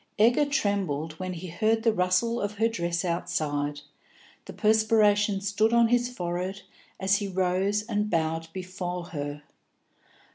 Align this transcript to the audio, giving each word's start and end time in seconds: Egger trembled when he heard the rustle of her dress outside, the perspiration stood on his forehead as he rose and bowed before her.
Egger 0.17 0.45
trembled 0.45 1.11
when 1.19 1.33
he 1.33 1.45
heard 1.49 1.83
the 1.83 1.93
rustle 1.93 2.41
of 2.41 2.53
her 2.53 2.67
dress 2.67 3.05
outside, 3.05 3.81
the 4.45 4.51
perspiration 4.53 5.41
stood 5.41 5.73
on 5.73 5.89
his 5.89 6.09
forehead 6.09 6.63
as 6.99 7.17
he 7.17 7.27
rose 7.27 7.83
and 7.83 8.09
bowed 8.09 8.47
before 8.51 9.03
her. 9.09 9.43